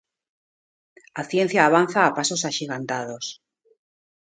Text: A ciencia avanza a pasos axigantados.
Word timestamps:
A 1.21 1.23
ciencia 1.31 1.61
avanza 1.65 1.99
a 2.03 2.13
pasos 2.17 2.41
axigantados. 2.49 3.25